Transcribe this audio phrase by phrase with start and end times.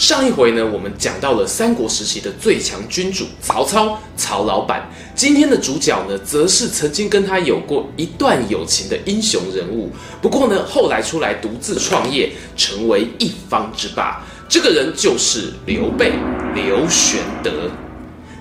[0.00, 4.90] 上一回呢，我们讲到了三国时期的最强君主曹操，曹老板。
[5.14, 9.92] 今天的主角呢，则是曾经跟他有过一段友情的英雄人物。
[10.22, 14.24] 不过呢，后来出来独自创业，成为一方之霸。
[14.48, 16.12] 这个人就是刘备，
[16.54, 17.70] 刘玄德。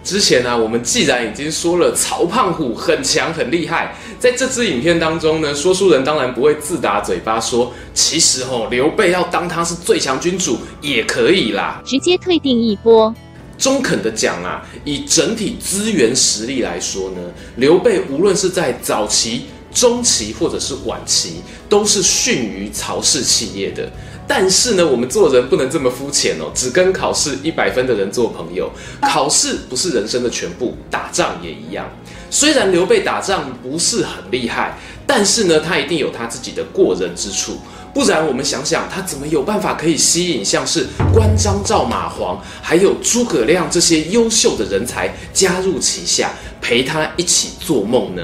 [0.04, 13.14] 之前呢、我们既然已经说了曹胖虎很强很厉害，在这支影片当中呢，说书人当然不会自打嘴巴说，其实哦，刘备要当他是最强君主也可以啦，直接退定一波。
[13.58, 17.18] 中肯的讲啊，以整体资源实力来说呢，
[17.58, 23.92] 刘备无论是在早期、中期或者是晚期，都是逊于曹氏企业的。
[24.32, 28.72] 但是呢，我们做人不能这么肤浅哦，只跟考试一百分的人做朋友。
[29.02, 31.90] 考试不是人生的全部，打仗也一样。
[32.30, 37.58] 虽然刘备打仗不是很厉害，但是呢，他一定有他自己的过人之处。
[37.92, 48.22] 不然，我们想想，他怎么有办法可以吸引像是关张赵马黄，还有诸葛亮这些优秀的人才加入旗下，陪他一起做梦呢？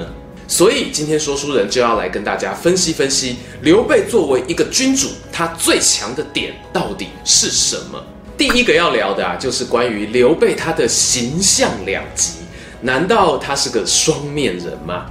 [0.48, 8.02] 所以今天说书人就要来跟大家分析分析，刘备作为一个君主，他最强的点到底是什么？
[8.38, 12.34] 第一个要聊的啊，就是关于刘备他的形象两极，
[12.82, 15.06] 难道他是个双面人吗？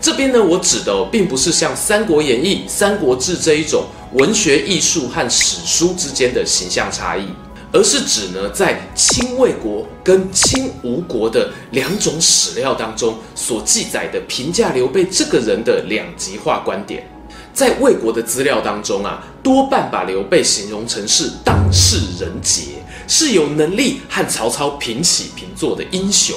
[0.00, 7.26] 这边呢，我指的哦，并不是像《三国演义》《三国志》这一种文学艺术和史书之间的形象差异。
[7.72, 17.08] 而是指呢，在清魏国跟清吴国的两种史料当中所记载的评价刘备这个人的两极化观点。
[17.52, 26.36] 在魏国的资料当中啊，多半把刘备形容成是当世人杰，是有能力和曹操平起平坐的英雄。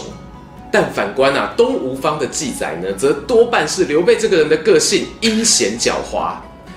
[0.71, 6.35] 但反观啊，东吴方的记载呢，则多半是刘备这个人的个性阴险狡猾。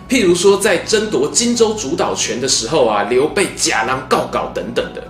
[0.09, 5.01] 譬如说，在争夺荆州主导权的时候啊，刘备假狼告告等等的；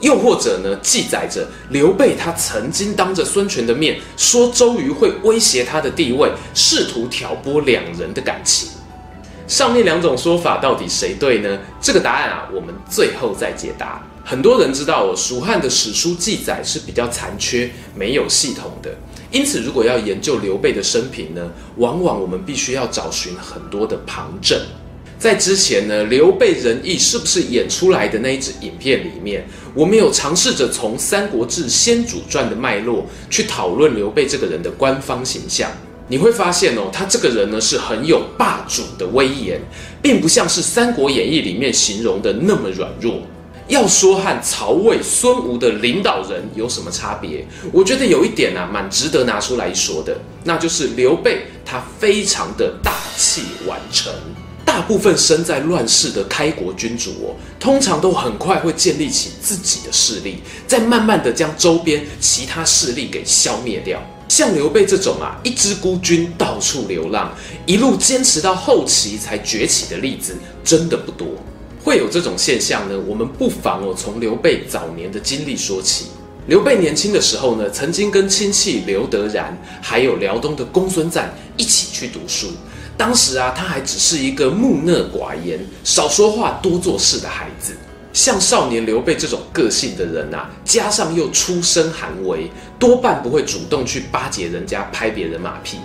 [0.00, 8.68] 又或者呢，记载着刘备他曾经当着孙权的面说周瑜会威胁他的地位，试图挑拨两人的感情。
[9.48, 11.58] 上面两种说法到底谁对呢？
[11.80, 14.02] 这个答案啊，我们最后再解答。
[14.24, 18.90] 很多人知道，蜀汉的史书记载是比较残缺、没有系统的。
[19.32, 24.60] 因此，如果要研究刘备的生平呢，往往我们必须要找寻很多的旁证。
[25.18, 35.70] 在之前呢，刘备仁义是不是演出来的那一支影片里面，我们有尝试着从《三国志·先主传》的脉络去讨论刘备这个人的官方形象。
[36.08, 39.58] 你会发现哦，他这个人呢是很有霸主的威严，
[40.02, 43.22] 并不像是《三国演义》里面形容的那么软弱。
[43.72, 47.46] 要说和曹魏、孙吴的领导人有什么差别？
[47.72, 54.12] 我觉得有一点啊，蛮值得拿出来说的，那就是刘备他非常的大器晚成。
[54.62, 63.98] 大部分身在乱世的开国君主哦，通常都很快会建立起自己的势力，再慢慢的将周边其他势力给消灭掉。
[64.28, 67.34] 像刘备这种啊，一支孤军到处流浪，
[67.64, 71.26] 一路坚持到后期才崛起的例子，真的不多。
[71.92, 72.98] 会有这种现象呢？
[73.06, 76.06] 我们不妨哦，从刘备早年的经历说起。
[76.46, 82.46] 刘备年轻的时候呢，曾经跟亲戚刘德然，还有辽东的公孙瓒一起去读书。
[82.96, 87.74] 当时啊，他还只是一个木讷寡言、少说话、多做事的孩子。
[88.14, 95.76] 像少年刘备这种个性的人啊，加上又出身寒微，多半不会主动去巴结人家、拍别人马屁。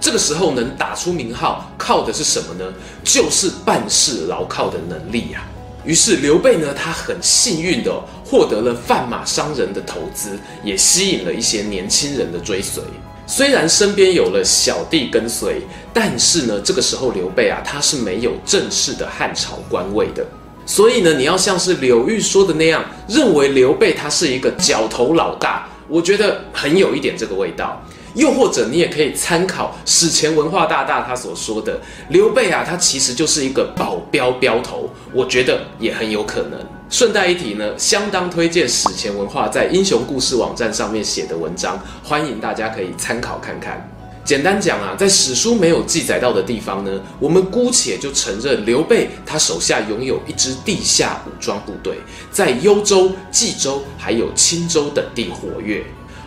[0.00, 2.64] 这个时候能打出名号，靠的是什么呢？
[3.04, 5.52] 就是办事牢靠的能力呀、啊。
[5.84, 7.92] 于是刘备呢，他很幸运的
[8.24, 12.82] 获得了贩马商人的投资，也吸引了一些年轻人的追随。
[13.26, 15.60] 虽然身边有了小弟跟随，
[15.92, 20.24] 但是呢，这个时候刘备啊，他是没有正式的汉朝官位的。
[20.64, 27.78] 所以呢，你要像是柳玉说的那样，认为刘备他是一个角头老大，我觉得很有一点这个味道。
[28.14, 36.58] 又或者你也可以参考史前文化大大他所说的刘备啊，他其实就是一个保镖镖头，我觉得也很有可能。
[36.90, 43.90] 顺带一提呢，相当推荐史前文化在英雄故事网站上面写的文章，欢迎大家可以参考看看。
[44.24, 51.98] 简单讲啊，在史书没有记载到的地方呢，我们姑且就承认刘备他手下拥有一支地下武装部队，
[52.30, 55.84] 在幽州、冀州还有青州等地活跃。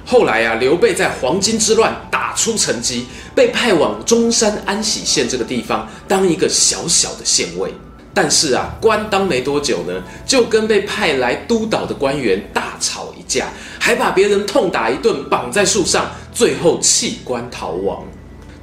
[0.10, 7.74] 后来啊，刘备在黄巾之乱打出成绩，被派往中山安喜县这个地方当一个小小的县尉。
[8.14, 13.50] 但是啊，官当没多久呢，就跟被派来督导的官员大吵一架，
[13.80, 18.02] 还把别人痛打一顿，绑在树上，最后弃官逃亡。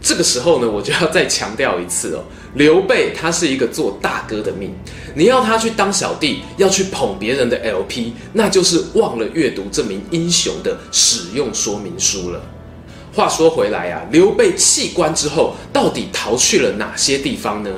[0.05, 2.23] 这个时候呢，我就要再强调一次哦，
[2.56, 4.71] 刘备他是一个做大哥的命，
[5.15, 12.41] 你要他去当小弟，要去捧别人的 LP，那就是忘了阅读这名英雄的使用说明书了。
[13.15, 17.71] 话说回来啊，刘备弃官之后，到底逃去了哪些地方呢？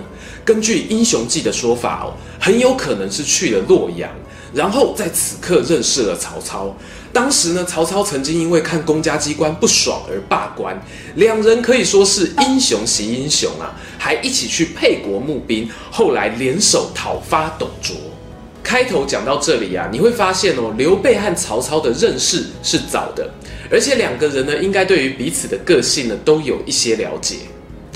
[0.44, 4.10] 根据《英雄记》的说法哦，很有可能是去了洛阳，
[4.52, 6.76] 然后在此刻认识了曹操。
[7.16, 10.78] 当时呢，曹操曾经因为看公家机关不爽而罢官，
[11.14, 17.96] 两人可以说是英雄惜英雄啊，还一起去沛国募兵，后来联手讨伐董卓。
[18.62, 23.30] 开头讲到这里啊，你会发现哦，刘备和曹操的认识是早的，
[23.70, 27.36] 而且两个人呢，应该对于彼此的个性呢，都有一些了解。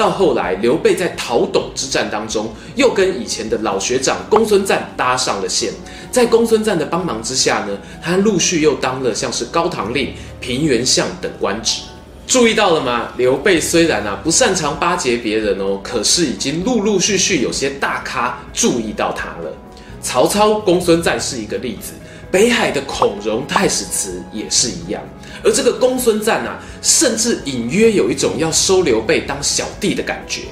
[0.00, 5.70] 到后来，刘备在讨董之战当中，又跟以前的老学长公孙瓒搭上了线。
[6.11, 11.82] 在公孙瓒的帮忙之下呢，他陆续又当了像是高唐令、平原相等官职。
[12.26, 13.08] 注意到了吗？
[13.19, 19.53] 刘备虽然啊不擅长巴结别人哦，可是已经陆陆续续有些大咖注意到他了。
[20.00, 21.93] 曹操、公孙瓒是一个例子，
[22.31, 25.03] 北海的孔融、太史慈也是一样。
[25.43, 30.43] 而这个公孙瓒啊，甚至隐约有一种要收刘备当小弟的感觉。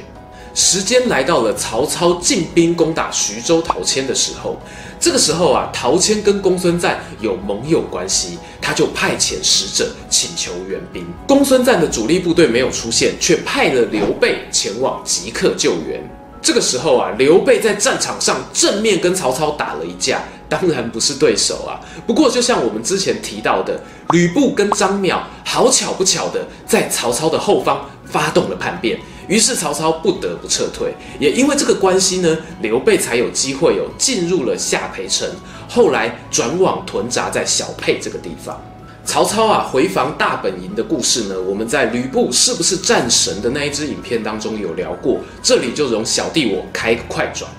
[0.54, 4.56] 时间来到了曹操进兵攻打徐州陶谦的时候，
[4.98, 11.06] 这个时候啊，陶谦跟公孙瓒有盟友关系，他就派遣使者请求援兵。
[11.28, 16.02] 公孙瓒的主力部队没有出现，却派了刘备前往即刻救援。
[16.42, 20.24] 这个时候啊，刘备在战场上正面跟曹操打了一架。
[20.48, 21.78] 当然不是对手啊！
[22.06, 23.80] 不过就像我们之前提到的，
[24.10, 28.98] 吕布跟张邈好巧不巧的在曹操的后方发动了叛变，
[29.28, 30.94] 于是曹操不得不撤退。
[31.20, 35.28] 也因为这个关系呢，刘备才有机会有进入了下邳城，
[35.68, 38.58] 后来转往屯扎在小沛这个地方。
[39.04, 47.50] 曹操啊回防大本营的故事呢，我们在吕布是不是战神的那一支影片当中有聊过，这里就容小弟我开个快转。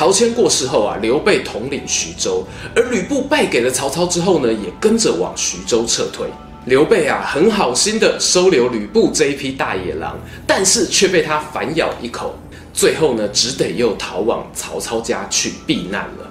[0.00, 2.42] 陶谦过世后啊，刘备统领徐州，
[2.74, 6.26] 而吕布败给了曹操之后呢，也跟着往徐州撤退。
[6.64, 12.34] 刘备啊，很好心的收留吕布这一匹大野狼，但是却被他反咬一口，
[12.72, 16.30] 最后呢，只得又逃往曹操家去避难了。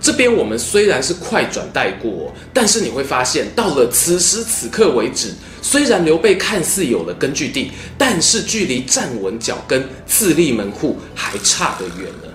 [0.00, 12.29] 这边我们虽然是快转带过，但是你会发现，到了此时此刻为止，虽然刘备看似有了根据地，但是距离站稳脚跟、自立门户还差得远了。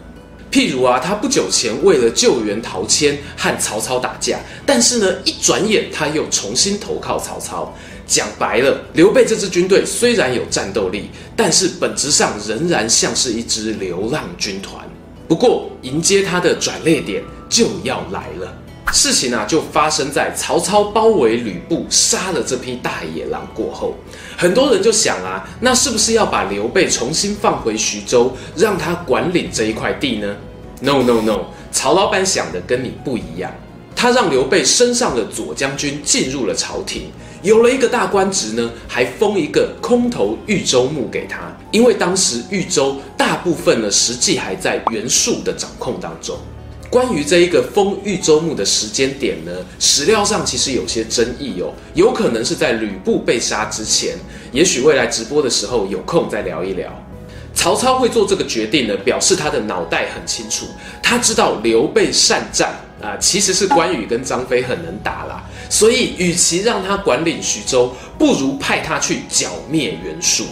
[0.55, 7.75] 譬如啊，他不久前为了救援陶谦和曹操打架，但是呢，一转眼他又重新投靠曹操。
[8.07, 14.81] 讲白了，刘备这支军队虽然有战斗力，但是本质上仍然像是一支流浪军团。
[15.27, 18.57] 不过，迎接他的转捩点就要来了。
[18.95, 23.93] 事情啊，就发生在曹操包围吕布、杀了这匹大野狼过后。
[24.37, 30.33] 很多人就想啊，那是不是要把刘备重新放回徐州，让他管理这一块地呢
[30.79, 31.41] ？No No No，
[31.73, 33.51] 曹老板想的跟你不一样。
[33.93, 37.11] 他让刘备升上了左将军，进入了朝廷，
[37.41, 41.53] 有了一个大官职呢，还封一个空头豫州牧给他。
[41.71, 46.37] 因为当时豫州大部分呢，实际还在袁术的掌控当中。
[46.95, 54.15] 关于这一个封豫州牧的时间点呢，史料上其实有些争议哦，有可能是在吕布被杀之前，
[54.53, 56.89] 也许未来直播的时候有空再聊一聊。
[57.53, 60.67] 曹操会做这个决定呢，表示他的脑袋很清楚，
[61.03, 70.45] 他知道刘备善战啊，其实是关羽跟张飞很能打啦，所以与其让他管理徐州，不如派他去剿灭袁术。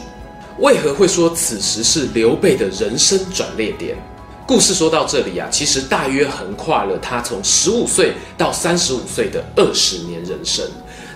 [0.60, 3.96] 为何会说此时是刘备的人生转捩点？
[4.46, 10.66] 故事说到这里啊，其实大约横跨了他从十五岁到三十五岁的二十年人生。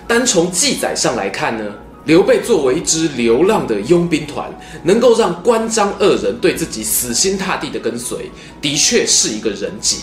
[0.06, 1.64] 单从记载上来看呢，
[2.06, 4.50] 刘备作为一支流浪的佣兵团，
[4.82, 8.30] 能够让关张二人对自己死心塌地的跟随，
[8.62, 9.96] 的确是一个人杰。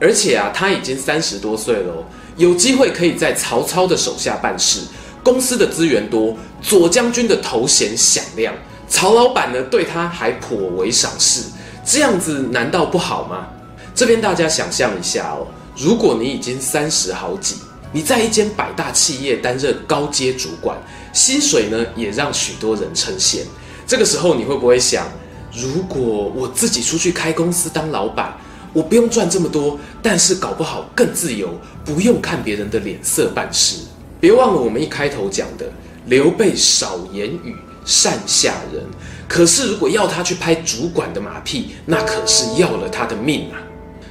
[0.00, 4.80] 而且啊，他已经三十多岁了，有机会可以在曹操的手下办事，
[5.24, 8.54] 公司的资源多，左将军的头衔响亮，
[8.88, 11.42] 曹老板呢对他还颇为赏识。
[11.84, 13.46] 这样子难道不好吗？
[13.94, 15.46] 这边大家想象一下哦，
[15.76, 17.56] 如果你已经三十好几，
[17.92, 20.78] 你在一间百大企业担任高阶主管，
[21.12, 23.40] 薪水呢也让许多人称羡。
[23.86, 25.08] 这个时候你会不会想，
[25.52, 28.32] 如果我自己出去开公司当老板，
[28.72, 31.50] 我不用赚这么多，但是搞不好更自由，
[31.84, 33.78] 不用看别人的脸色办事。
[34.20, 35.66] 别忘了我们一开头讲的，
[36.06, 38.84] 刘备少言语，善下人。
[39.30, 43.62] 可是如果要他去拍主管的马屁，那可是要了他的命啊！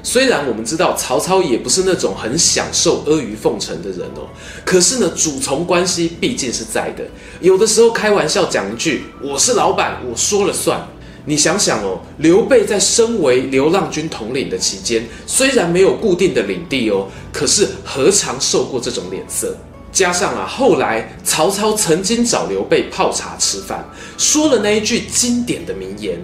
[0.02, 4.30] 虽然我们知道曹操也不是那种很享受阿谀奉承的人哦，
[4.64, 7.04] 可是呢，主从关系毕竟是在的。
[7.42, 10.88] 有的时候开玩笑讲一句：“我是老板，我说了算。”
[11.28, 19.54] 你想想哦，刘备在身为流浪军统领的期间，虽然没有固定的领地哦，可是何尝受过这种脸色？
[19.92, 23.84] 加上啊，后来曹操曾经找刘备泡茶吃饭，
[24.18, 26.18] 说了那一句经典的名言：“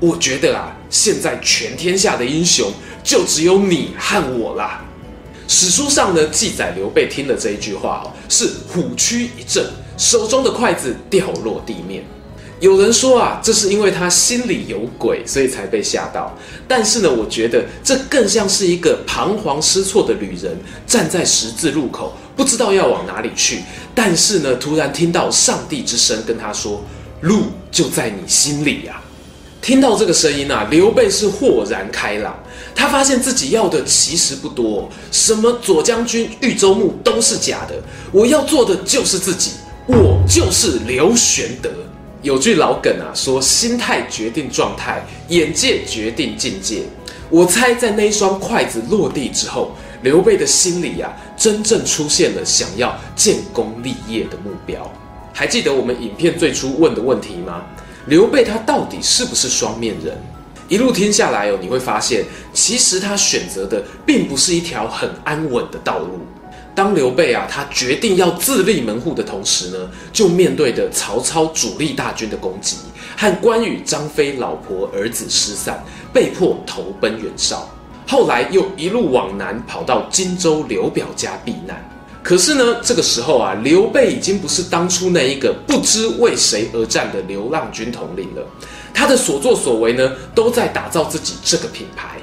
[0.00, 2.72] 我觉得啊，现在全天下的英雄
[3.04, 4.84] 就只有你和我啦。”
[5.48, 9.64] 史书上呢记载，刘备听了这一句话哦，是虎躯一震，
[9.96, 12.04] 手中的筷子掉落地面。
[12.62, 16.32] 有人说啊，这是因为他心里有鬼，所以才被吓到。
[16.68, 23.64] 但是呢，我觉得这更像是一个彷徨失措的旅人，站在十字路口，不知道要往哪里去。
[23.96, 26.80] 但是呢，突然听到上帝之声跟他说
[27.22, 29.02] ：“路就在你心里呀。”
[29.60, 32.32] 听到这个声音啊，刘备是豁然开朗。
[32.76, 37.74] 他发现自己要的其实不多，什么左将军、豫州牧都是假的。
[38.12, 39.50] 我要做的就是自己，
[39.88, 41.68] 我就是刘玄德。
[42.22, 46.84] 有句老梗啊，说心态决定状态，眼界决定境界。
[47.28, 54.88] 我猜在那一双筷子落地之后，刘备的心里啊，真正出现了想要建功立业的目标。
[55.32, 57.64] 还记得我们影片最初问的问题吗？
[58.06, 60.16] 刘备他到底是不是双面人？
[60.68, 66.20] 一路听下来哦，你会发现，其实他选择的并不是一条很安稳的道路。
[66.74, 72.76] 当刘备啊，他决定要自立门户的同时呢，就面对着曹操主力大军的攻击，
[73.16, 77.68] 和关羽、张飞老婆儿子失散，被迫投奔袁绍。
[78.06, 81.88] 后来又一路往南跑到荆州刘表家避难。
[82.22, 88.46] 可是呢，这个时候啊，刘备已经不是当初那一个不知为谁而战的流浪军统领了。
[88.94, 92.18] 他的所作所为呢，都在打造自己这个品牌。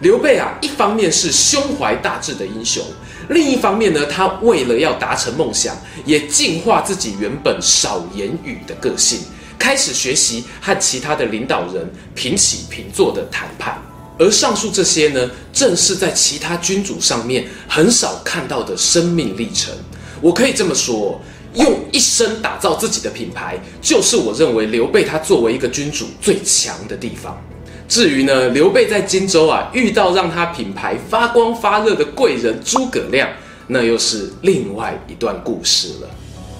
[0.00, 2.82] 刘备啊，一方面是胸怀大志的英雄，
[3.30, 9.20] 另一方面呢，他为了要达成梦想，也净化自己原本少言语的个性，
[9.56, 13.80] 开始学习和其他的领导人平起平坐的谈判。
[14.18, 19.72] 而上述这些呢，正是在其他君主上面很少看到的生命历程。
[20.20, 21.20] 我可以这么说，
[21.54, 27.40] 用一生打造自己的品牌，就是我认为刘备他作为一个君主最强的地方。
[27.90, 33.28] 至于呢，刘备在荆州啊遇到让他品牌发光发热的贵人诸葛亮，
[33.66, 36.08] 那又是另外一段故事了。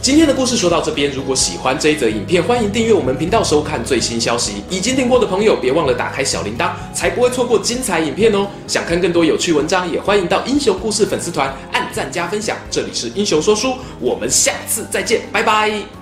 [0.03, 4.55] 今天的故事说到这边，如果喜欢这一则影片，欢迎订阅我们频道收看最新消息。
[4.69, 8.49] 已经订过的朋友，别忘了打开小铃铛，才不会错过精彩影片哦。
[8.67, 12.57] 想看更多有趣文章，也欢迎到英雄故事粉丝团按赞加分享。
[12.69, 16.00] 这里是英雄说书，我们下次再见，拜拜。